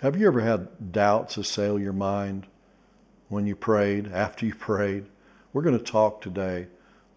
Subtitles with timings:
[0.00, 2.46] Have you ever had doubts assail your mind
[3.30, 5.06] when you prayed, after you prayed?
[5.52, 6.68] We're going to talk today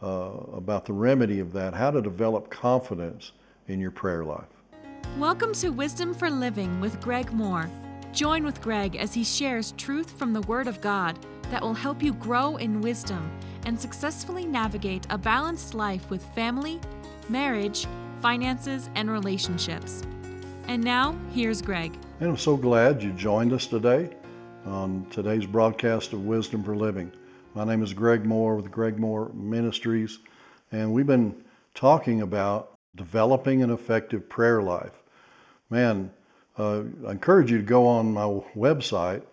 [0.01, 3.33] uh, about the remedy of that, how to develop confidence
[3.67, 4.47] in your prayer life.
[5.19, 7.69] Welcome to Wisdom for Living with Greg Mohr.
[8.13, 11.19] Join with Greg as he shares truth from the Word of God
[11.51, 13.31] that will help you grow in wisdom
[13.67, 16.79] and successfully navigate a balanced life with family,
[17.29, 17.85] marriage,
[18.23, 20.01] finances, and relationships.
[20.71, 21.91] And now, here's Greg.
[22.21, 24.09] And I'm so glad you joined us today
[24.65, 27.11] on today's broadcast of Wisdom for Living.
[27.55, 30.19] My name is Greg Mohr with Greg Mohr Ministries,
[30.71, 31.35] and we've been
[31.75, 34.93] talking about developing an effective prayer life.
[35.69, 36.09] Man,
[36.57, 39.23] uh, I encourage you to go on my website,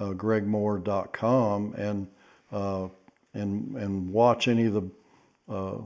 [0.00, 2.06] uh, gregmohr.com, and
[2.52, 2.88] uh,
[3.34, 4.90] and and watch any of the
[5.46, 5.76] uh,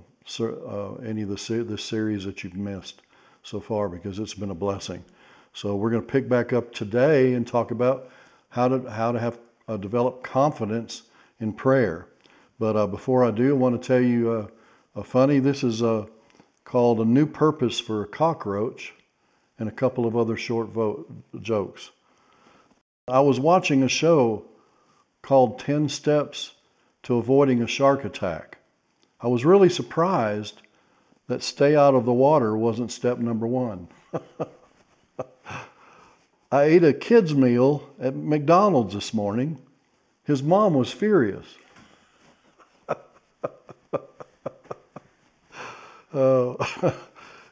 [0.41, 3.03] uh, any of the the series that you've missed
[3.43, 5.05] so far because it's been a blessing.
[5.53, 8.11] So we're going to pick back up today and talk about
[8.51, 11.03] how to how to have uh, develop confidence
[11.41, 12.07] in prayer.
[12.59, 14.47] But uh, before I do, I want to tell you uh,
[14.95, 15.39] a funny.
[15.39, 16.07] This is uh,
[16.65, 18.95] called a new purpose for a cockroach,
[19.59, 21.07] and a couple of other short vo-
[21.41, 21.91] jokes.
[23.07, 24.45] I was watching a show
[25.23, 26.55] called 10 Steps
[27.03, 28.59] to Avoiding a Shark Attack.
[29.21, 30.63] I was really surprised
[31.31, 33.87] that stay out of the water wasn't step number one.
[36.51, 39.57] I ate a kid's meal at McDonald's this morning.
[40.25, 41.47] His mom was furious.
[46.13, 46.55] uh,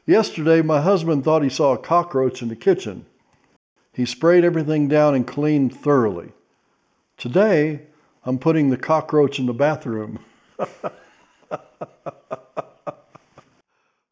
[0.05, 3.05] yesterday, my husband thought he saw a cockroach in the kitchen.
[3.93, 6.33] He sprayed everything down and cleaned thoroughly.
[7.15, 7.83] Today,
[8.25, 10.19] I'm putting the cockroach in the bathroom.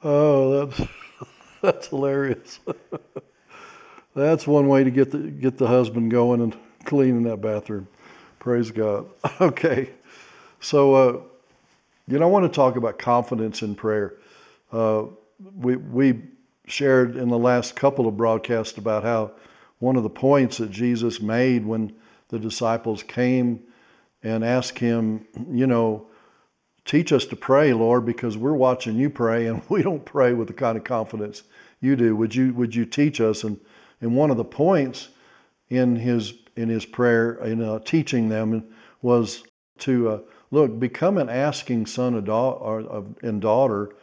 [0.03, 0.89] Oh, that's
[1.61, 2.59] that's hilarious.
[4.15, 7.87] That's one way to get the get the husband going and cleaning that bathroom.
[8.39, 9.07] Praise God.
[9.41, 9.91] Okay,
[10.59, 11.21] so uh,
[12.07, 14.15] you know I want to talk about confidence in prayer.
[14.71, 15.03] Uh,
[15.55, 16.21] we we
[16.65, 19.31] shared in the last couple of broadcasts about how
[19.79, 21.93] one of the points that Jesus made when
[22.29, 23.61] the disciples came
[24.23, 26.07] and asked him, you know,
[26.87, 30.47] teach us to pray, Lord, because we're watching you pray and we don't pray with
[30.47, 31.43] the kind of confidence
[31.79, 32.15] you do.
[32.15, 33.59] Would you would you teach us and
[34.01, 35.09] and one of the points
[35.69, 38.63] in his in his prayer in uh, teaching them
[39.01, 39.43] was
[39.79, 43.95] to uh, look become an asking son and daughter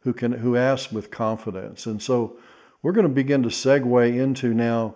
[0.00, 1.86] who can who asks with confidence.
[1.86, 2.38] And so
[2.82, 4.94] we're going to begin to segue into now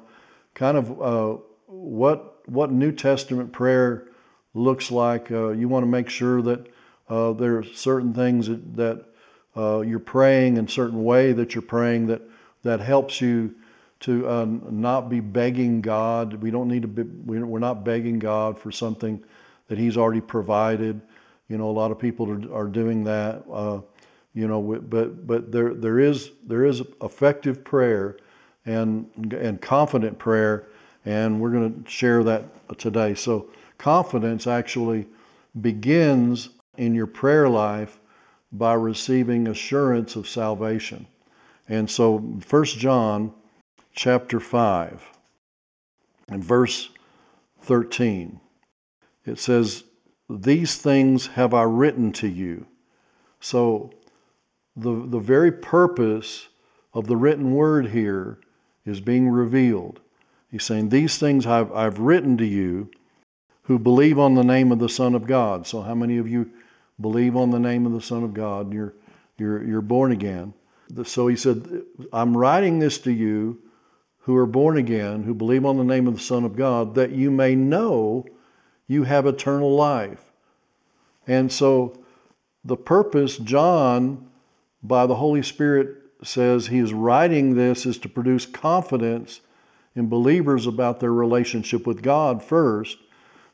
[0.54, 4.06] kind of uh, what what New Testament prayer
[4.54, 5.30] looks like.
[5.30, 6.68] Uh, you want to make sure that
[7.10, 9.04] uh, there are certain things that, that
[9.56, 12.22] uh, you're praying in certain way that you're praying that
[12.62, 13.54] that helps you
[14.00, 16.34] to uh, not be begging God.
[16.34, 19.22] We don't need to be, we're not begging God for something
[19.68, 21.00] that He's already provided.
[21.48, 23.44] You know, a lot of people are, are doing that.
[23.50, 23.80] Uh,
[24.34, 28.18] you know, but but there there is there is effective prayer
[28.64, 30.68] and and confident prayer,
[31.04, 32.44] and we're going to share that
[32.78, 33.14] today.
[33.14, 35.06] So confidence actually
[35.60, 38.00] begins in your prayer life
[38.52, 41.06] by receiving assurance of salvation.
[41.68, 43.34] And so First John
[43.92, 45.02] chapter 5
[46.30, 46.88] and verse
[47.62, 48.40] 13.
[49.26, 49.84] It says,
[50.30, 52.66] These things have I written to you.
[53.40, 53.90] So,
[54.74, 56.48] the, the very purpose
[56.94, 58.38] of the written word here
[58.86, 60.00] is being revealed.
[60.50, 62.90] He's saying, These things I've, I've written to you
[63.64, 65.66] who believe on the name of the Son of God.
[65.66, 66.50] So, how many of you
[67.00, 68.72] believe on the name of the Son of God?
[68.72, 68.94] You're,
[69.38, 70.54] you're, you're born again.
[71.04, 73.62] So, he said, I'm writing this to you
[74.20, 77.10] who are born again, who believe on the name of the Son of God, that
[77.10, 78.26] you may know
[78.86, 80.30] you have eternal life.
[81.26, 81.98] And so
[82.64, 84.28] the purpose, John,
[84.82, 89.40] by the Holy Spirit, says he is writing this is to produce confidence
[89.94, 92.98] in believers about their relationship with God first.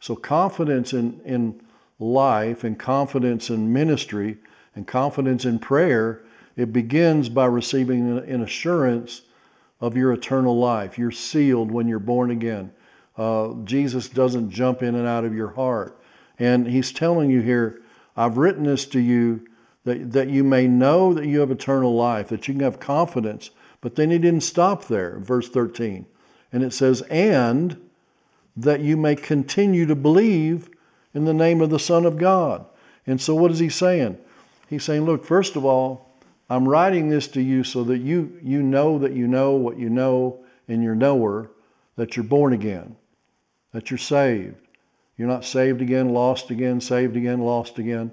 [0.00, 1.60] So confidence in, in
[1.98, 4.36] life and confidence in ministry
[4.74, 6.22] and confidence in prayer,
[6.56, 9.22] it begins by receiving an assurance
[9.80, 10.98] of your eternal life.
[10.98, 12.72] You're sealed when you're born again.
[13.16, 16.00] Uh, Jesus doesn't jump in and out of your heart.
[16.38, 17.82] And he's telling you here,
[18.16, 19.46] I've written this to you
[19.84, 23.50] that, that you may know that you have eternal life, that you can have confidence.
[23.80, 26.06] But then he didn't stop there, verse 13.
[26.52, 27.76] And it says, and
[28.56, 30.70] that you may continue to believe
[31.16, 32.64] in the name of the Son of God.
[33.06, 34.18] And so what is he saying?
[34.68, 36.10] He's saying, look, first of all,
[36.50, 39.88] I'm writing this to you so that you, you know that you know what you
[39.88, 41.50] know in your knower,
[41.96, 42.96] that you're born again,
[43.72, 44.56] that you're saved.
[45.16, 48.12] You're not saved again, lost again, saved again, lost again.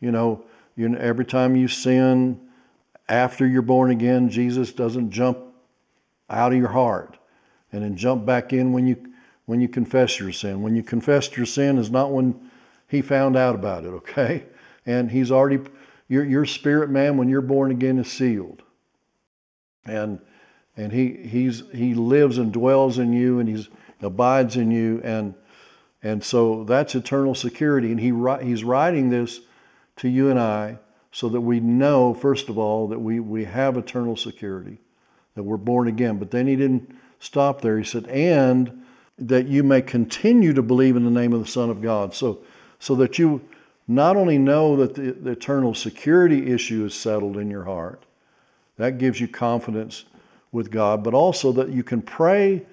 [0.00, 0.44] You know,
[0.76, 2.40] you every time you sin
[3.08, 5.38] after you're born again, Jesus doesn't jump
[6.30, 7.18] out of your heart
[7.72, 9.13] and then jump back in when you
[9.46, 10.62] when you confess your sin.
[10.62, 12.50] When you confess your sin is not when
[12.88, 14.44] he found out about it, okay?
[14.86, 15.60] And he's already
[16.08, 18.62] your your spirit man when you're born again is sealed.
[19.86, 20.20] And
[20.76, 23.68] and he he's he lives and dwells in you and he's
[24.02, 25.34] abides in you and
[26.02, 28.12] and so that's eternal security and he
[28.46, 29.40] he's writing this
[29.96, 30.78] to you and I
[31.10, 34.78] so that we know first of all that we we have eternal security
[35.34, 38.83] that we're born again but then he didn't stop there he said and
[39.18, 42.40] that you may continue to believe in the name of the son of God so
[42.78, 43.40] so that you
[43.86, 48.04] not only know that the, the eternal security issue is settled in your heart
[48.76, 50.04] that gives you confidence
[50.52, 52.64] with God, but also that you can pray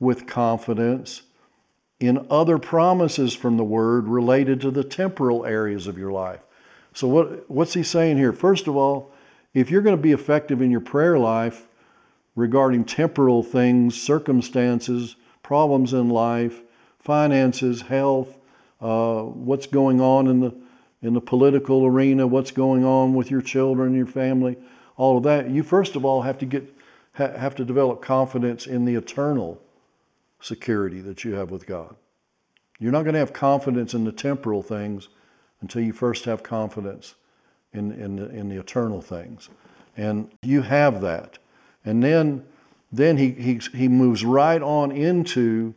[0.00, 1.22] with confidence
[2.00, 6.46] in other promises from the Word related to the temporal areas of your life.
[6.92, 8.32] So, what, what's he saying here?
[8.32, 9.12] First of all,
[9.54, 11.66] if you're going to be effective in your prayer life
[12.34, 16.60] regarding temporal things, circumstances, problems in life,
[16.98, 18.36] finances, health,
[18.80, 20.52] uh, what's going on in the
[21.02, 24.56] in the political arena, what's going on with your children, your family,
[24.96, 26.74] all of that, you first of all have to get
[27.12, 29.62] have to develop confidence in the eternal
[30.40, 31.94] security that you have with God.
[32.80, 35.08] You're not going to have confidence in the temporal things
[35.60, 37.14] until you first have confidence
[37.72, 39.48] in, in, the, in the eternal things.
[39.96, 41.38] And you have that.
[41.84, 42.44] And then,
[42.96, 45.74] then he, he, he moves right on into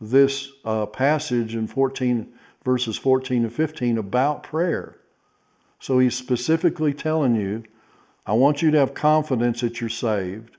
[0.00, 2.32] this uh, passage in 14,
[2.64, 4.96] verses 14 and 15 about prayer.
[5.78, 7.64] So he's specifically telling you,
[8.26, 10.56] I want you to have confidence that you're saved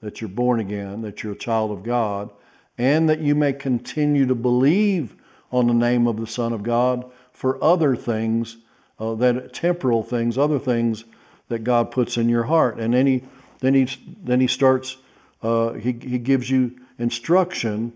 [0.00, 2.30] that you're born again, that you're a child of God,
[2.78, 5.16] and that you may continue to believe
[5.50, 8.58] on the name of the Son of God for other things,
[8.98, 11.04] uh, that temporal things, other things
[11.48, 12.78] that God puts in your heart.
[12.78, 13.22] And then he
[13.60, 13.88] then he
[14.22, 14.96] then he starts
[15.46, 17.92] uh, he he gives you instruction.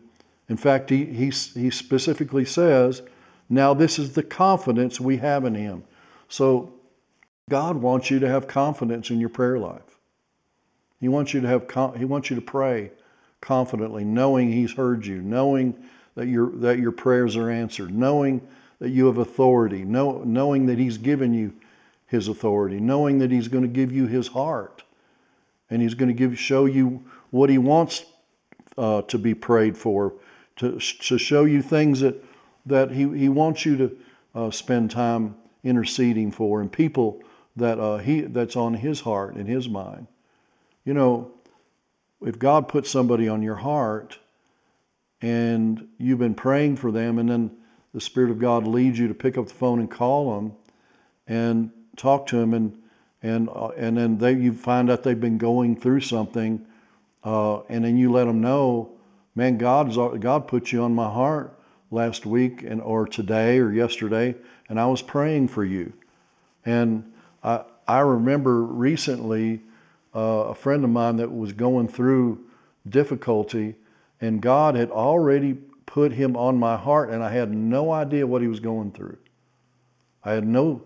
[0.49, 3.03] In fact, he he he specifically says,
[3.49, 5.83] "Now this is the confidence we have in Him."
[6.29, 6.73] So
[7.49, 9.99] God wants you to have confidence in your prayer life.
[11.01, 12.93] He wants you to have he wants you to pray
[13.41, 15.75] confidently, knowing he's heard you, knowing
[16.15, 18.47] that your that your prayers are answered, knowing
[18.79, 21.53] that you have authority, know, knowing that he's given you
[22.07, 24.85] his authority, knowing that he's going to give you his heart,
[25.69, 28.05] and he's going to give show you what he wants
[28.79, 30.15] uh, to be prayed for,
[30.57, 32.23] to to show you things that
[32.67, 33.97] that he he wants you to
[34.35, 35.35] uh, spend time
[35.65, 37.23] interceding for, and people
[37.57, 40.07] that uh, he that's on his heart and his mind.
[40.85, 41.33] You know,
[42.23, 44.19] if God puts somebody on your heart
[45.23, 47.51] and you've been praying for them, and then
[47.93, 50.53] the Spirit of God leads you to pick up the phone and call them
[51.27, 52.83] and talk to them, and
[53.23, 56.65] and uh, and then they you find out they've been going through something,
[57.25, 58.93] uh, and then you let them know,
[59.35, 61.59] man, God God put you on my heart
[61.91, 64.35] last week and or today or yesterday,
[64.69, 65.93] and I was praying for you,
[66.65, 67.13] and
[67.43, 69.63] I I remember recently
[70.15, 72.45] uh, a friend of mine that was going through
[72.89, 73.75] difficulty,
[74.21, 78.43] and God had already put him on my heart, and I had no idea what
[78.43, 79.19] he was going through.
[80.23, 80.83] I had no,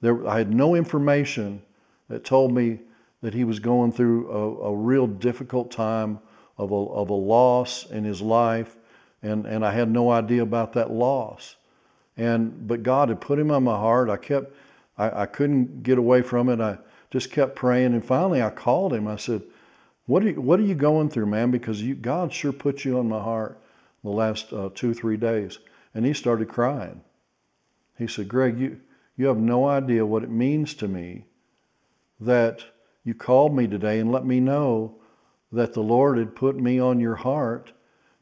[0.00, 1.62] there, I had no information
[2.08, 2.80] that told me
[3.22, 6.20] that he was going through a, a real difficult time
[6.56, 8.76] of a, of a loss in his life,
[9.22, 11.56] and, and I had no idea about that loss.
[12.16, 14.10] And but God had put him on my heart.
[14.10, 14.52] I kept,
[14.96, 16.60] I, I couldn't get away from it.
[16.60, 16.78] I
[17.10, 17.94] just kept praying.
[17.94, 19.06] And finally, I called him.
[19.06, 19.42] I said,
[20.06, 21.52] "What are you, what are you going through, man?
[21.52, 23.60] Because you, God sure put you on my heart
[24.02, 25.60] the last uh, two, three days."
[25.94, 27.00] And he started crying.
[27.96, 28.80] He said, "Greg, you
[29.16, 31.24] you have no idea what it means to me
[32.20, 32.64] that
[33.08, 34.94] you called me today and let me know
[35.50, 37.72] that the Lord had put me on your heart."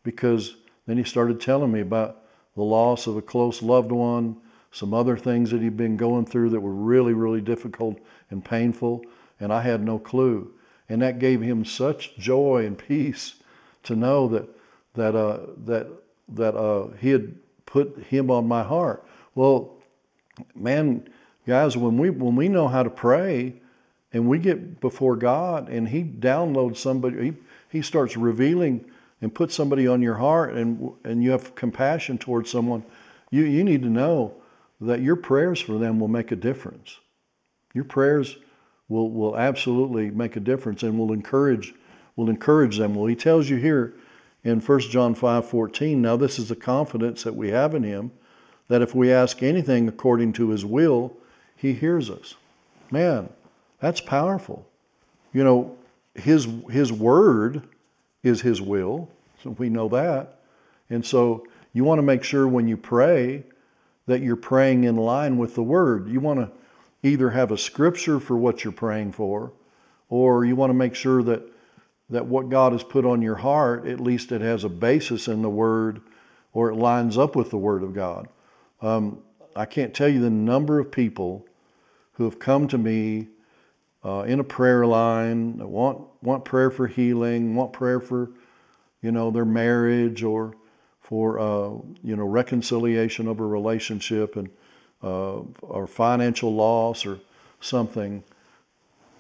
[0.03, 2.23] Because then he started telling me about
[2.55, 4.37] the loss of a close loved one,
[4.71, 7.99] some other things that he'd been going through that were really, really difficult
[8.31, 9.05] and painful,
[9.41, 10.53] and I had no clue.
[10.89, 13.35] And that gave him such joy and peace
[13.83, 14.49] to know that
[14.95, 15.89] that uh, that
[16.29, 17.35] that uh, he had
[17.67, 19.05] put him on my heart.
[19.35, 19.77] Well,
[20.55, 21.09] man,
[21.47, 23.55] guys, when we when we know how to pray,
[24.17, 27.33] and we get before God, and He downloads somebody, He
[27.69, 28.85] He starts revealing
[29.21, 32.83] and put somebody on your heart, and and you have compassion towards someone.
[33.31, 34.35] You you need to know
[34.81, 36.99] that your prayers for them will make a difference.
[37.75, 38.37] Your prayers
[38.89, 41.75] will, will absolutely make a difference and will encourage
[42.17, 42.95] will encourage them.
[42.95, 43.95] Well, he tells you here
[44.43, 48.13] in 1 John 5:14, now this is the confidence that we have in him
[48.69, 51.17] that if we ask anything according to his will,
[51.55, 52.35] he hears us.
[52.91, 53.29] Man,
[53.81, 54.67] that's powerful.
[55.33, 55.77] You know,
[56.15, 57.63] his his word
[58.23, 59.09] is his will,
[59.43, 60.41] so we know that.
[60.91, 63.45] And so you want to make sure when you pray
[64.07, 66.09] that you're praying in line with the word.
[66.09, 66.51] You want to
[67.07, 69.53] either have a scripture for what you're praying for,
[70.09, 71.43] or you want to make sure that
[72.09, 75.43] that what God has put on your heart, at least it has a basis in
[75.43, 76.01] the Word,
[76.53, 78.29] or it lines up with the Word of God.
[78.81, 79.19] Um,
[79.57, 81.47] I can't tell you the number of people
[82.13, 83.29] who have come to me
[84.07, 88.31] uh, in a prayer line, want want prayer for healing, want prayer for,
[89.03, 90.55] you know, their marriage or
[91.01, 91.71] for uh,
[92.05, 94.49] you know reconciliation of a relationship and
[95.03, 97.19] uh, or financial loss or
[97.61, 98.23] something,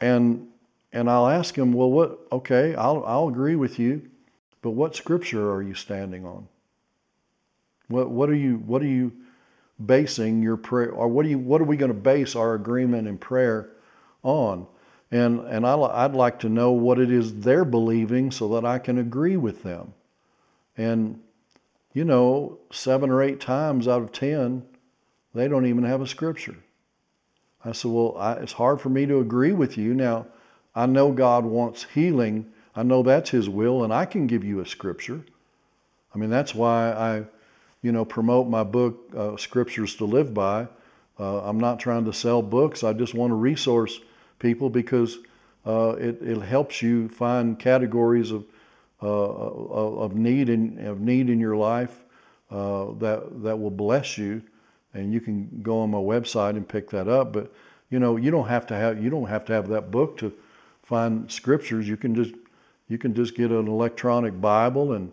[0.01, 0.47] and
[0.93, 2.21] and I'll ask them, well, what?
[2.31, 4.09] Okay, I'll I'll agree with you,
[4.63, 6.47] but what scripture are you standing on?
[7.89, 9.13] What what are you what are you
[9.85, 13.09] basing your prayer or what are you what are we going to base our agreement
[13.09, 13.71] in prayer
[14.23, 14.69] on?
[15.11, 18.79] And and I, I'd like to know what it is they're believing so that I
[18.79, 19.95] can agree with them.
[20.77, 21.21] And
[21.93, 24.65] you know, seven or eight times out of ten,
[25.35, 26.57] they don't even have a scripture.
[27.65, 30.27] I said, well, I, it's hard for me to agree with you now
[30.77, 32.53] I know God wants healing.
[32.77, 35.25] I know that's His will, and I can give you a scripture.
[36.15, 37.25] I mean, that's why I,
[37.81, 40.69] you know, promote my book, uh, Scriptures to Live By.
[41.19, 42.85] Uh, I'm not trying to sell books.
[42.85, 43.99] I just want a resource
[44.39, 45.19] people because
[45.67, 48.45] uh, it, it helps you find categories of
[49.03, 52.05] uh, of need in of need in your life
[52.51, 54.43] uh, that that will bless you,
[54.95, 57.33] and you can go on my website and pick that up.
[57.33, 57.53] But
[57.91, 60.33] you know, you don't have to have you don't have to have that book to
[60.87, 62.35] find scriptures, you can just
[62.89, 65.13] you can just get an electronic Bible and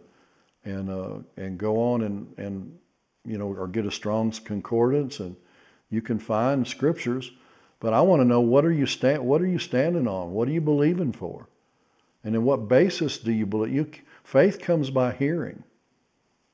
[0.64, 2.78] and uh, and go on and and
[3.26, 5.36] you know or get a Strong's concordance and
[5.90, 7.32] you can find scriptures.
[7.84, 10.32] But I want to know what are you stand what are you standing on?
[10.32, 11.50] What are you believing for?
[12.24, 13.74] And in what basis do you believe?
[13.74, 13.92] You,
[14.24, 15.66] faith comes by hearing,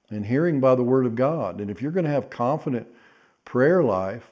[0.10, 1.62] and hearing by the Word of God.
[1.62, 2.88] And if you're going to have confident
[3.46, 4.32] prayer life,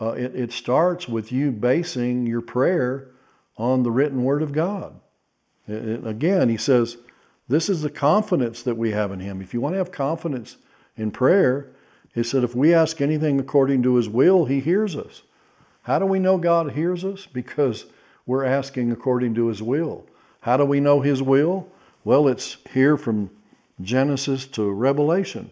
[0.00, 3.08] uh, it, it starts with you basing your prayer
[3.56, 4.94] on the written word of God.
[5.66, 6.96] Again, he says,
[7.48, 9.40] this is the confidence that we have in him.
[9.40, 10.58] If you want to have confidence
[10.96, 11.72] in prayer,
[12.14, 15.22] he said, if we ask anything according to his will, he hears us.
[15.86, 17.26] How do we know God hears us?
[17.26, 17.86] Because
[18.26, 20.04] we're asking according to his will.
[20.40, 21.68] How do we know his will?
[22.02, 23.30] Well, it's here from
[23.80, 25.48] Genesis to Revelation.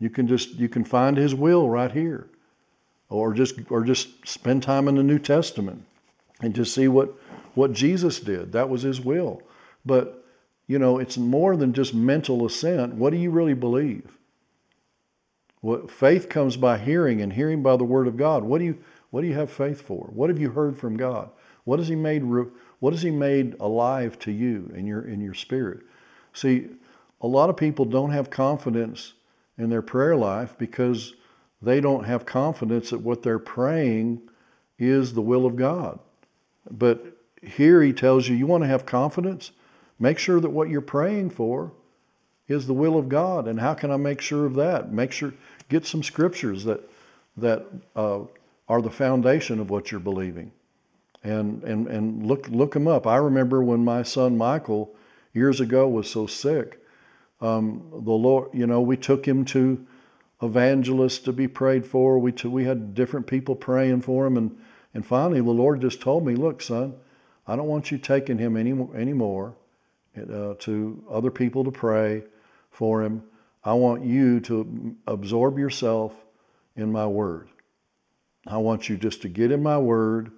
[0.00, 2.26] You can just you can find his will right here.
[3.10, 5.84] Or just or just spend time in the New Testament
[6.40, 7.14] and to see what,
[7.54, 8.50] what Jesus did.
[8.50, 9.40] That was his will.
[9.86, 10.26] But,
[10.66, 12.94] you know, it's more than just mental assent.
[12.94, 14.18] What do you really believe?
[15.60, 18.42] What faith comes by hearing and hearing by the word of God.
[18.42, 18.78] What do you
[19.12, 20.08] what do you have faith for?
[20.14, 21.28] What have you heard from God?
[21.64, 25.34] What has he made what has he made alive to you in your in your
[25.34, 25.80] spirit?
[26.32, 26.68] See,
[27.20, 29.12] a lot of people don't have confidence
[29.58, 31.12] in their prayer life because
[31.60, 34.22] they don't have confidence that what they're praying
[34.78, 35.98] is the will of God.
[36.70, 37.04] But
[37.42, 39.52] here he tells you, you want to have confidence?
[39.98, 41.70] Make sure that what you're praying for
[42.48, 43.46] is the will of God.
[43.46, 44.90] And how can I make sure of that?
[44.90, 45.34] Make sure,
[45.68, 46.80] get some scriptures that,
[47.36, 48.20] that uh,
[48.72, 50.50] are the foundation of what you're believing.
[51.22, 53.06] And, and, and look, look them up.
[53.06, 54.94] I remember when my son Michael
[55.32, 56.80] years ago was so sick,
[57.40, 59.86] um, the Lord, you know, we took him to
[60.42, 62.18] evangelists to be prayed for.
[62.18, 64.36] We, t- we had different people praying for him.
[64.36, 64.58] And
[64.94, 66.94] and finally, the Lord just told me, look, son,
[67.46, 69.54] I don't want you taking him any, anymore
[70.16, 72.24] uh, to other people to pray
[72.70, 73.22] for him.
[73.64, 76.12] I want you to absorb yourself
[76.76, 77.48] in my word.
[78.46, 80.32] I want you just to get in my word,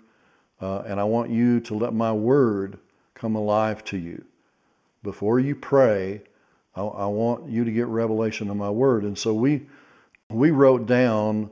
[0.61, 2.78] uh, and I want you to let my word
[3.14, 4.25] come alive to you.
[5.02, 6.23] Before you pray,
[6.75, 9.04] I, I want you to get revelation of my word.
[9.04, 9.66] And so we
[10.30, 11.50] we wrote down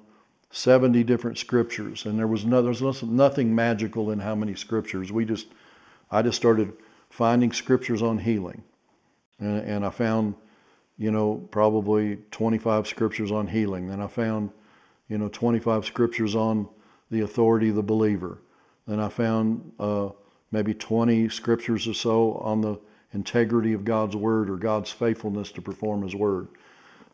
[0.50, 5.10] 70 different scriptures, and there was no, there was nothing magical in how many scriptures.
[5.10, 5.46] We just,
[6.10, 6.72] I just started
[7.08, 8.62] finding scriptures on healing,
[9.38, 10.34] and, and I found,
[10.98, 13.88] you know, probably 25 scriptures on healing.
[13.88, 14.50] Then I found,
[15.12, 16.68] you know, 25 scriptures on
[17.10, 18.38] the authority of the believer.
[18.86, 20.08] Then I found uh,
[20.50, 22.80] maybe 20 scriptures or so on the
[23.12, 26.48] integrity of God's word or God's faithfulness to perform His word,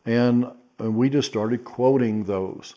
[0.07, 0.47] and,
[0.79, 2.75] and we just started quoting those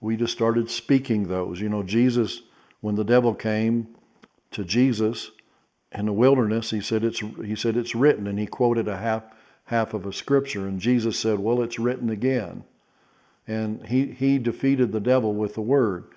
[0.00, 1.60] we just started speaking those.
[1.60, 2.42] You know, Jesus,
[2.80, 3.88] when the devil came
[4.52, 5.30] to Jesus
[5.92, 9.24] in the wilderness, he said it's he said it's written, and he quoted a half
[9.64, 10.66] half of a scripture.
[10.66, 12.64] And Jesus said, Well, it's written again.
[13.48, 16.12] And he, he defeated the devil with the word.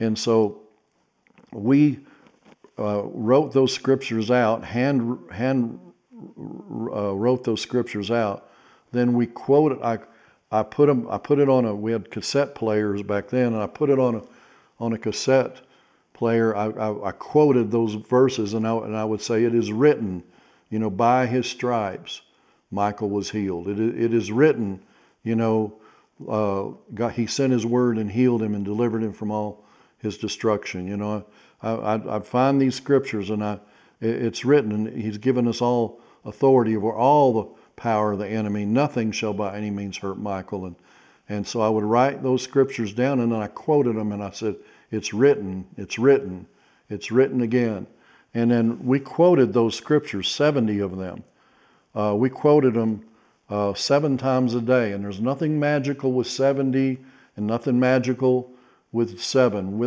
[0.00, 0.62] And so
[1.52, 2.00] we
[2.78, 5.78] uh, wrote those scriptures out, hand, hand
[6.38, 8.50] uh, wrote those scriptures out.
[8.92, 9.98] Then we quoted, I,
[10.50, 13.62] I put them, I put it on a, we had cassette players back then, and
[13.62, 14.22] I put it on a,
[14.80, 15.60] on a cassette
[16.14, 16.56] player.
[16.56, 20.24] I, I, I quoted those verses, and I, and I would say, it is written,
[20.70, 22.22] you know, by his stripes,
[22.70, 23.68] Michael was healed.
[23.68, 24.80] It, it is written,
[25.24, 25.74] you know,
[26.28, 29.64] uh, God, he sent his word and healed him and delivered him from all
[29.98, 30.86] his destruction.
[30.86, 31.24] You know,
[31.62, 33.58] I, I, I find these scriptures and I,
[34.00, 38.64] it's written, and he's given us all authority over all the power of the enemy.
[38.64, 40.66] Nothing shall by any means hurt Michael.
[40.66, 40.76] And,
[41.28, 44.30] and so I would write those scriptures down and then I quoted them and I
[44.30, 44.56] said,
[44.90, 46.46] It's written, it's written,
[46.88, 47.86] it's written again.
[48.34, 51.24] And then we quoted those scriptures, 70 of them.
[51.94, 53.04] Uh, we quoted them
[53.50, 54.92] uh, seven times a day.
[54.92, 56.98] And there's nothing magical with 70
[57.36, 58.52] and nothing magical
[58.92, 59.78] with seven.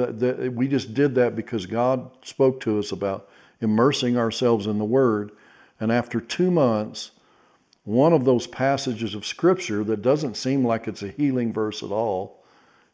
[0.56, 3.30] We, just did that because God spoke to us about
[3.62, 5.32] immersing ourselves in the Word.
[5.80, 7.12] And after two months,
[7.84, 11.92] one of those passages of Scripture that doesn't seem like it's a healing verse at
[11.92, 12.44] all,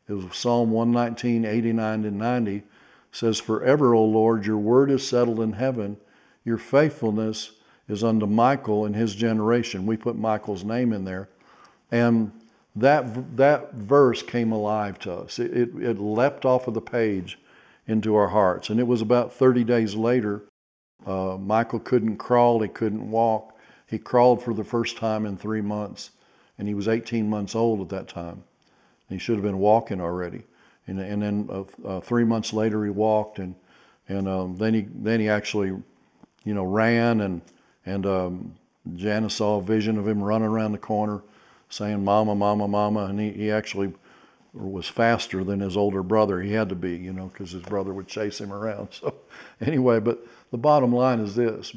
[0.08, 2.64] was Psalm 119, 89 and 90,
[3.12, 5.98] says, Forever, O Lord, your word is settled in heaven.
[6.44, 7.52] Your faithfulness
[7.90, 9.86] is unto Michael and his generation.
[9.86, 11.28] We put Michael's name in there.
[11.92, 12.32] And
[12.76, 15.40] that, that verse came alive to us.
[15.40, 17.40] It, it, it leapt off of the page
[17.88, 18.70] into our hearts.
[18.70, 20.44] And it was about 30 days later.
[21.06, 23.58] Uh, Michael couldn't crawl, he couldn't walk.
[23.88, 26.12] He crawled for the first time in three months,
[26.60, 28.44] and he was 18 months old at that time.
[29.10, 30.44] He should have been walking already.
[30.86, 33.56] And, and then uh, uh, three months later, he walked, and
[34.08, 37.42] and um, then he then he actually, you know, ran, and
[37.90, 38.56] and um,
[38.96, 41.22] Janice saw a vision of him running around the corner,
[41.70, 43.94] saying "Mama, Mama, Mama," and he, he actually
[44.54, 46.42] was faster than his older brother.
[46.42, 48.90] He had to be, you know, because his brother would chase him around.
[49.02, 49.16] So
[49.62, 51.76] anyway, but the bottom line is this: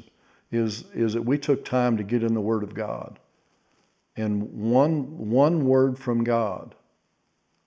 [0.51, 3.19] is is that we took time to get in the Word of God,
[4.17, 6.75] and one one word from God,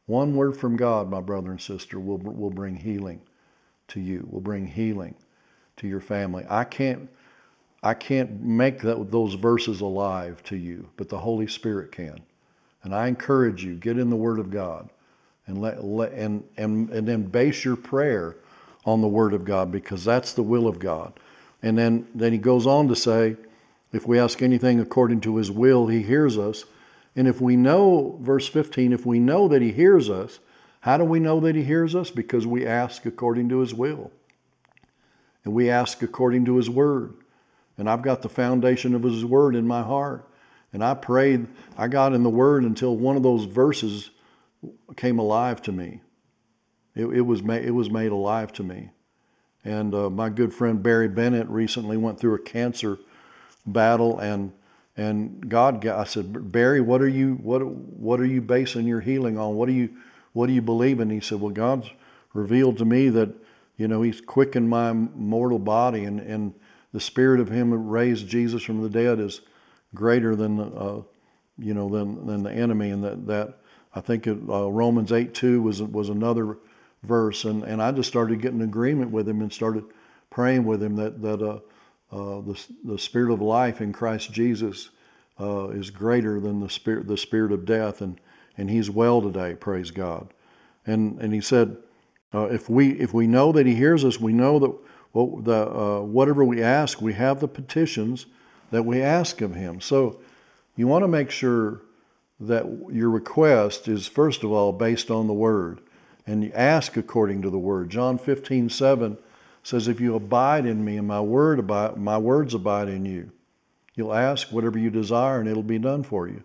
[0.06, 3.22] one word from God, my brother and sister, will will bring healing
[3.90, 4.28] to you.
[4.30, 5.16] Will bring healing
[5.78, 6.46] to your family.
[6.50, 7.10] I can't
[7.86, 12.20] I can't make that, those verses alive to you, but the Holy Spirit can.
[12.82, 14.90] And I encourage you, get in the Word of God
[15.46, 18.38] and let, let and, and and then base your prayer
[18.86, 21.14] on the Word of God because that's the will of God.
[21.62, 23.36] And then, then he goes on to say,
[23.92, 26.66] if we ask anything according to his will, he hears us.
[27.16, 30.40] And if we know, verse 15, if we know that he hears us,
[30.82, 32.10] how do we know that he hears us?
[32.10, 34.12] Because we ask according to his will.
[35.44, 37.14] And we ask according to his word.
[37.78, 40.30] And I've got the foundation of His Word in my heart.
[40.74, 44.10] And I prayed, I got in the Word until one of those verses
[44.96, 46.02] came alive to me.
[46.96, 48.90] It, it was, made, it was made alive to me.
[49.66, 53.00] And uh, my good friend Barry Bennett recently went through a cancer
[53.66, 54.52] battle, and
[54.98, 59.38] and God, I said, Barry, what are you what what are you basing your healing
[59.38, 59.56] on?
[59.56, 59.90] What do you
[60.34, 61.10] what do you believe in?
[61.10, 61.90] He said, Well, God's
[62.34, 63.34] revealed to me that
[63.78, 66.54] you know He's quickened my mortal body, and and
[66.96, 69.42] the spirit of him who raised Jesus from the dead is
[69.94, 71.02] greater than uh,
[71.58, 73.58] you know than than the enemy, and that that
[73.94, 76.58] I think it, uh, Romans eight two was was another
[77.04, 79.84] verse, and and I just started getting agreement with him and started
[80.30, 81.60] praying with him that that uh,
[82.16, 84.90] uh, the the spirit of life in Christ Jesus
[85.38, 88.22] uh, is greater than the spirit the spirit of death, and
[88.58, 89.54] and he's well today.
[89.54, 90.34] Praise God,
[90.86, 91.76] and and he said.
[92.34, 94.74] Uh, if we if we know that he hears us, we know that
[95.16, 98.26] the, uh, whatever we ask, we have the petitions
[98.72, 99.80] that we ask of Him.
[99.80, 100.20] So
[100.76, 101.82] you want to make sure
[102.42, 105.80] that your request is, first of all, based on the Word,
[106.28, 107.90] and you ask according to the Word.
[107.90, 109.18] John 15, 7
[109.64, 113.32] says, If you abide in me and my, word abide, my words abide in you,
[113.96, 116.44] you'll ask whatever you desire and it'll be done for you.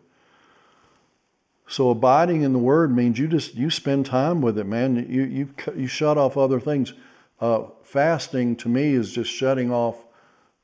[1.67, 4.97] So abiding in the Word means you just you spend time with it, man.
[5.09, 6.93] You you you shut off other things.
[7.41, 9.97] Uh, fasting to me is just shutting off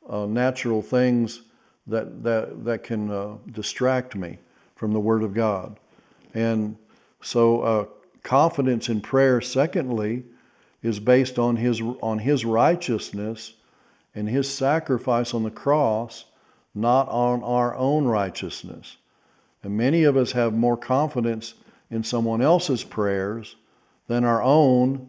[0.09, 1.41] uh, natural things
[1.87, 4.39] that that that can uh, distract me
[4.75, 5.79] from the Word of God,
[6.35, 6.77] and
[7.23, 7.85] so uh,
[8.23, 9.41] confidence in prayer.
[9.41, 10.25] Secondly,
[10.83, 13.55] is based on His on His righteousness
[14.15, 16.27] and His sacrifice on the cross,
[16.75, 18.97] not on our own righteousness.
[19.63, 21.55] And many of us have more confidence
[21.91, 23.57] in someone else's prayers
[24.09, 25.09] than our own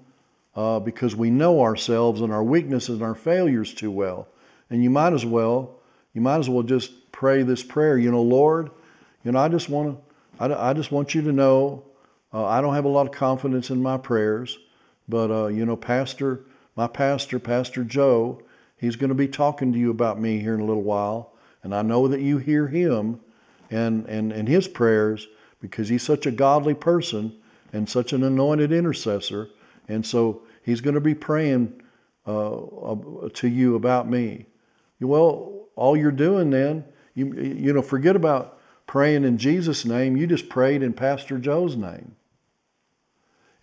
[0.57, 4.27] uh, because we know ourselves and our weaknesses and our failures too well.
[4.71, 5.75] And you might as well,
[6.13, 7.97] you might as well just pray this prayer.
[7.97, 8.71] You know, Lord,
[9.23, 9.95] you know, I just want
[10.39, 11.83] to, I, I just want you to know,
[12.33, 14.57] uh, I don't have a lot of confidence in my prayers,
[15.07, 16.41] but uh, you know, Pastor,
[16.75, 18.41] my pastor, Pastor Joe,
[18.77, 21.73] he's going to be talking to you about me here in a little while, and
[21.73, 23.19] I know that you hear him,
[23.69, 25.27] and and and his prayers
[25.61, 27.35] because he's such a godly person
[27.73, 29.49] and such an anointed intercessor,
[29.87, 31.81] and so he's going to be praying
[32.25, 32.65] uh,
[33.33, 34.45] to you about me.
[34.99, 36.83] Well, all you're doing then,
[37.15, 40.17] you, you know, forget about praying in Jesus' name.
[40.17, 42.15] You just prayed in Pastor Joe's name.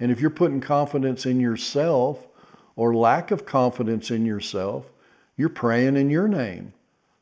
[0.00, 2.26] And if you're putting confidence in yourself
[2.74, 4.90] or lack of confidence in yourself,
[5.36, 6.72] you're praying in your name.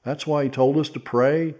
[0.05, 1.57] That's why he told us to pray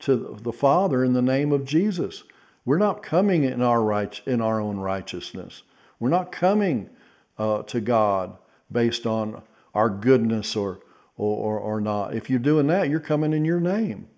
[0.00, 2.22] to the Father in the name of Jesus.
[2.66, 5.62] We're not coming in our right, in our own righteousness.
[5.98, 6.90] We're not coming
[7.38, 8.36] uh, to God
[8.70, 9.42] based on
[9.74, 10.80] our goodness or
[11.16, 12.14] or, or, not.
[12.14, 14.08] If you're doing that, you're coming in your name.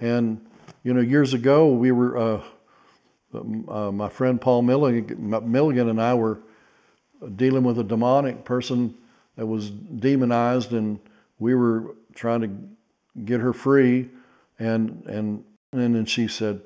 [0.00, 0.40] And,
[0.82, 2.42] you know, years ago, we were, uh,
[3.68, 6.40] uh, my friend Paul Milligan, Milligan and I were
[7.36, 8.94] dealing with a demonic person
[9.36, 10.98] that was demonized, and
[11.38, 14.08] we were trying to get her free.
[14.58, 16.60] And, and, and then she said,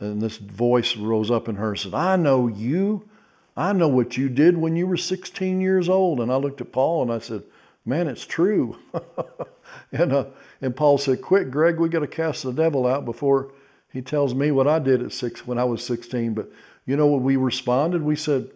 [0.00, 3.08] and this voice rose up in her and said, I know you.
[3.58, 6.20] I know what you did when you were 16 years old.
[6.20, 7.42] And I looked at Paul and I said,
[7.84, 8.78] man, it's true.
[9.92, 10.26] and, uh,
[10.62, 13.50] and Paul said, quick, Greg, we got to cast the devil out before
[13.92, 16.34] he tells me what I did at six when I was 16.
[16.34, 16.52] But
[16.86, 18.00] you know what we responded?
[18.00, 18.48] We said,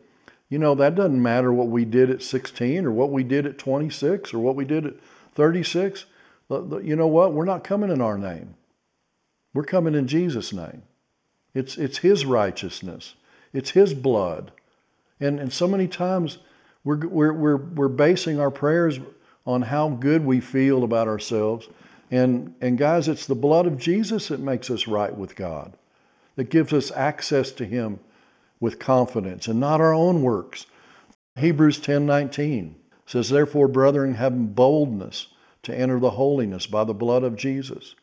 [0.48, 3.58] you know, that doesn't matter what we did at 16 or what we did at
[3.58, 4.94] 26 or what we did at
[5.32, 6.04] 36.
[6.48, 7.32] You know what?
[7.32, 8.54] We're not coming in our name.
[9.52, 10.82] We're coming in Jesus' name.
[11.54, 13.16] It's, it's His righteousness.
[13.52, 14.52] It's His blood.
[15.22, 16.38] And, and so many times
[16.82, 18.98] we're, we're, we're, we're basing our prayers
[19.46, 21.68] on how good we feel about ourselves.
[22.10, 25.74] And, and guys, it's the blood of Jesus that makes us right with God,
[26.34, 28.00] that gives us access to Him
[28.58, 30.66] with confidence and not our own works.
[31.36, 32.74] Hebrews 10:19
[33.06, 35.28] says, Therefore, brethren, have boldness
[35.62, 37.94] to enter the holiness by the blood of Jesus.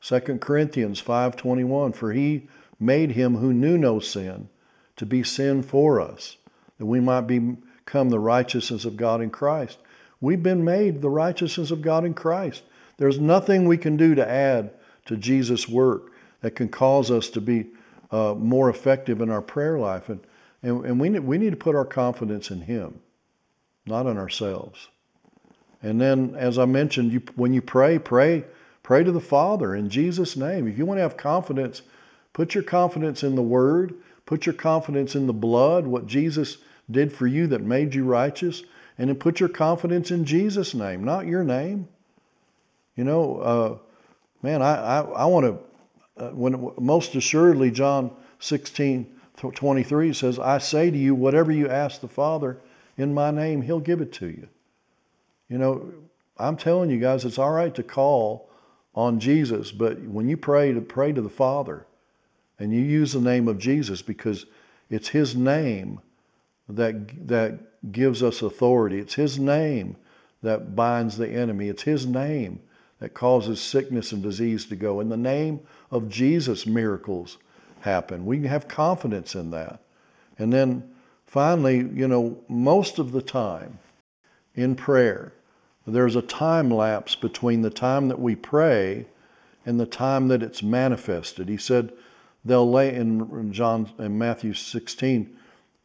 [0.00, 2.46] 2 Corinthians 5:21 For he
[2.78, 4.48] made him who knew no sin
[4.96, 6.36] to be sin for us
[6.82, 9.78] that we might become the righteousness of God in Christ
[10.22, 12.62] We've been made the righteousness of God in Christ.
[12.96, 14.70] There's nothing we can do to add
[15.06, 17.66] to Jesus' work that can cause us to be
[18.12, 20.08] uh, more effective in our prayer life.
[20.08, 20.20] And,
[20.62, 23.00] and, and we, need, we need to put our confidence in Him,
[23.84, 24.88] not in ourselves.
[25.82, 28.44] And then, as I mentioned, you, when you pray, pray,
[28.84, 30.68] pray to the Father in Jesus' name.
[30.68, 31.82] If you want to have confidence,
[32.32, 36.58] put your confidence in the Word, put your confidence in the blood, what Jesus
[36.90, 38.62] did for you that made you righteous,
[38.98, 41.88] and then put your confidence in Jesus' name, not your name.
[42.96, 43.78] You know, uh,
[44.42, 50.58] man, I, I, I want to, uh, when most assuredly, John 16, 23 says, I
[50.58, 52.58] say to you, whatever you ask the Father
[52.96, 54.48] in my name, he'll give it to you.
[55.48, 55.92] You know,
[56.38, 58.50] I'm telling you guys, it's all right to call
[58.94, 61.86] on Jesus, but when you pray to pray to the Father
[62.58, 64.46] and you use the name of Jesus because
[64.90, 66.00] it's his name
[66.68, 67.58] that that
[67.92, 68.98] gives us authority.
[68.98, 69.96] It's His name
[70.42, 71.68] that binds the enemy.
[71.68, 72.60] It's His name
[72.98, 75.00] that causes sickness and disease to go.
[75.00, 77.38] In the name of Jesus, miracles
[77.80, 78.24] happen.
[78.24, 79.80] We can have confidence in that.
[80.38, 80.88] And then
[81.26, 83.78] finally, you know, most of the time
[84.54, 85.32] in prayer,
[85.86, 89.06] there's a time lapse between the time that we pray
[89.66, 91.48] and the time that it's manifested.
[91.48, 91.92] He said
[92.44, 95.36] they'll lay in John in Matthew 16,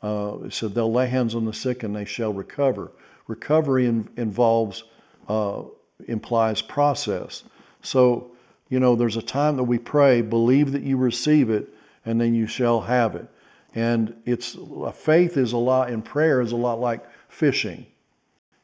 [0.01, 2.91] uh, said they'll lay hands on the sick and they shall recover.
[3.27, 4.83] Recovery in, involves
[5.27, 5.63] uh,
[6.07, 7.43] implies process.
[7.81, 8.31] So
[8.69, 11.69] you know, there's a time that we pray, believe that you receive it,
[12.05, 13.27] and then you shall have it.
[13.75, 14.57] And it's
[14.93, 17.85] faith is a lot in prayer is a lot like fishing.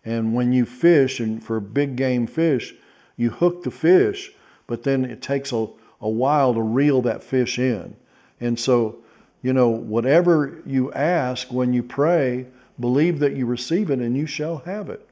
[0.06, 2.74] And when you fish, and for big game fish,
[3.15, 4.32] you hook the fish,
[4.67, 5.67] but then it takes a,
[6.02, 7.96] a while to reel that fish in.
[8.41, 9.03] And so
[9.43, 12.47] you know, whatever you ask when you pray,
[12.79, 15.08] believe that you receive it and you shall have it.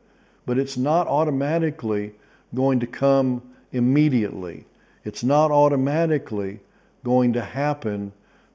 [0.45, 2.13] But it's not automatically
[2.55, 4.65] going to come immediately.
[5.03, 6.59] It's not automatically
[7.03, 8.13] going to happen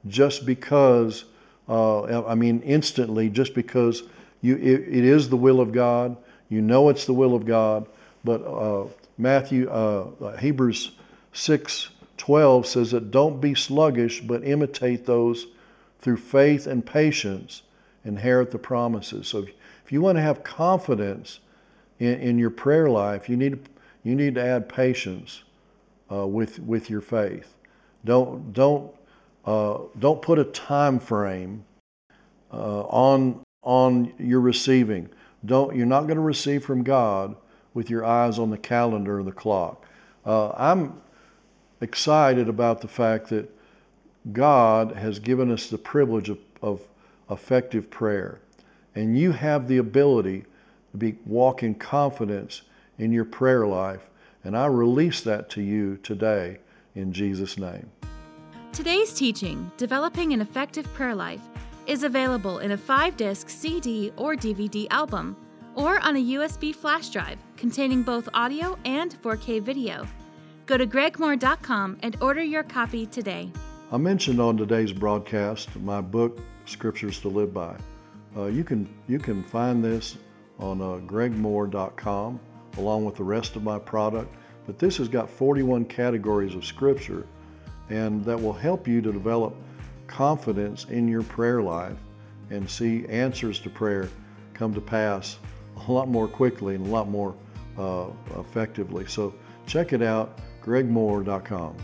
[0.09, 1.25] just because,
[1.69, 4.03] uh, I mean, instantly, just because
[4.41, 6.17] you, it, it is the will of God.
[6.49, 7.87] You know it's the will of God.
[8.25, 8.87] But uh,
[9.19, 10.93] Matthew, uh, Hebrews
[11.33, 15.47] 6 12 says that don't be sluggish, but imitate those
[16.07, 17.63] through faith and patience
[18.05, 19.27] inherit the promises.
[19.27, 19.45] So
[19.85, 21.41] if, you want to have confidence
[21.99, 23.69] in, in your prayer life, you need,
[24.05, 25.43] you need to add patience
[26.13, 27.57] uh, with with your faith.
[28.05, 28.95] Don't don't
[29.47, 31.65] uh, don't put a time frame
[32.53, 35.09] uh, on on your receiving.
[35.45, 37.35] Don't you're not going to receive from God
[37.75, 39.85] with your eyes on the calendar or the clock.
[40.25, 41.01] Uh, I'm
[41.81, 43.56] excited about the fact that
[44.33, 46.81] God has given us the privilege of, of
[47.31, 48.41] effective prayer,
[48.95, 50.45] and you have the ability
[50.93, 52.63] to be walk in confidence
[52.99, 54.09] in your prayer life.
[54.45, 56.59] And I release that to you today
[56.95, 57.91] in Jesus' name.
[58.73, 61.41] Today's teaching, Developing an Effective Prayer Life,
[61.87, 65.37] is available in a five disc CD or DVD album,
[65.75, 70.07] or on a USB flash drive containing both audio and 4K video.
[70.67, 73.53] Go to gregmohr.com and order your copy today.
[73.93, 77.77] I mentioned on today's broadcast my book, Scriptures to Live By.
[78.37, 80.17] Uh, you can you can find this
[80.59, 82.41] on uh, gregmohr.com
[82.79, 84.35] along with the rest of my product.
[84.67, 87.29] But this has got 41 categories of scripture,
[87.89, 89.55] and that will help you to develop
[90.09, 91.99] confidence in your prayer life
[92.51, 94.09] and see answers to prayer
[94.53, 95.39] come to pass
[95.87, 97.37] a lot more quickly and a lot more
[97.79, 99.07] uh, effectively.
[99.07, 99.33] So
[99.65, 101.77] check it out, gregmohr.com.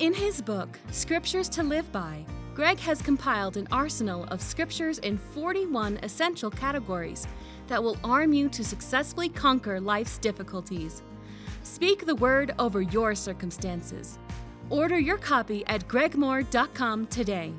[0.00, 5.16] In his book, Scriptures to Live By, Greg has compiled an arsenal of scriptures in
[5.16, 7.28] 41 essential categories
[7.68, 11.04] that will arm you to successfully conquer life's difficulties.
[11.62, 14.18] Speak the word over your circumstances.
[14.68, 17.52] Order your copy at gregmohr.com today.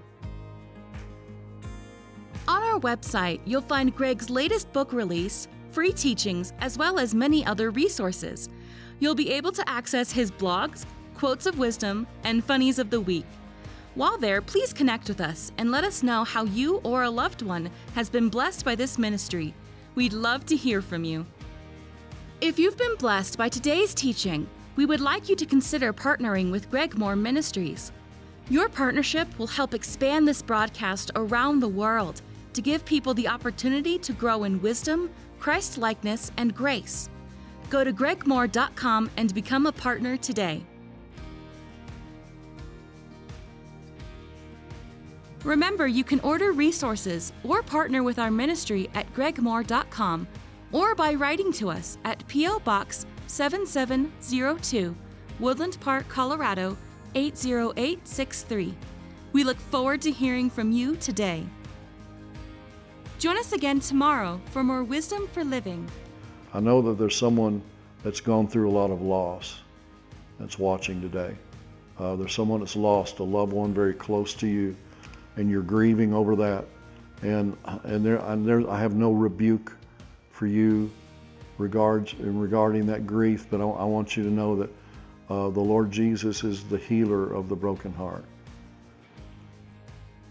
[2.50, 7.46] On our website, you'll find Greg's latest book release, free teachings, as well as many
[7.46, 8.50] other resources.
[9.00, 10.86] You'll be able to access his blogs,
[11.16, 13.26] quotes of wisdom, and funnies of the week.
[13.96, 17.42] While there, please connect with us and let us know how you or a loved
[17.42, 19.54] one has been blessed by this ministry.
[19.96, 21.26] We'd love to hear from you.
[22.42, 26.70] If you've been blessed by today's teaching, we would like you to consider partnering with
[26.70, 27.94] Greg Mohr Ministries.
[28.50, 32.22] Your partnership will help expand this broadcast around the world
[32.54, 37.10] to give people the opportunity to grow in wisdom, Christ likeness, and grace.
[37.70, 40.64] Go to gregmohr.com and become a partner today.
[45.46, 50.28] Remember, you can order resources or partner with our ministry at gregmohr.com
[50.72, 52.60] or by writing to us at P.O.
[52.60, 54.96] Box 7702,
[55.40, 56.76] Woodland Park, Colorado
[57.14, 58.74] 80863.
[59.34, 61.46] We look forward to hearing from you today.
[63.20, 65.88] Join us again tomorrow for more Wisdom for Living.
[66.56, 67.62] I know that there's someone
[68.04, 69.60] that's gone through a lot of loss
[70.40, 71.36] that's watching today.
[72.00, 74.76] Uh, there's someone that's lost a loved one very close to you,
[75.38, 76.66] and you're grieving over that.
[77.22, 79.76] And and there, and there I have no rebuke
[80.30, 80.92] for you
[81.58, 84.70] regards in regarding that grief, but I, I want you to know that
[85.30, 88.26] uh, the Lord Jesus is the healer of the broken heart.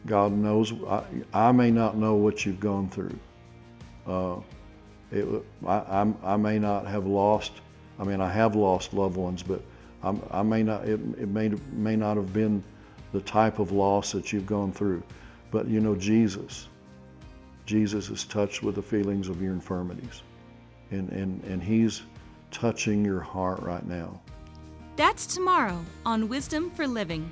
[0.06, 0.72] God knows.
[0.86, 3.18] I, I may not know what you've gone through.
[4.06, 4.36] Uh,
[5.10, 5.26] it,
[5.66, 7.52] I, I may not have lost.
[7.98, 9.62] I mean, I have lost loved ones, but
[10.02, 10.84] I'm, i may not.
[10.84, 12.62] It, it may may not have been
[13.14, 15.00] the type of loss that you've gone through,
[15.52, 16.68] but you know Jesus.
[17.64, 20.22] Jesus is touched with the feelings of your infirmities,
[20.90, 22.02] and and and He's
[22.50, 24.20] touching your heart right now.
[24.96, 27.30] That's tomorrow on Wisdom for Living.